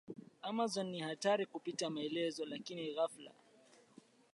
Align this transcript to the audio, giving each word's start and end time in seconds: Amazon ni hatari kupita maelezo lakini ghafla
Amazon 0.43 0.87
ni 0.87 0.99
hatari 0.99 1.45
kupita 1.45 1.89
maelezo 1.89 2.45
lakini 2.45 2.93
ghafla 2.93 3.31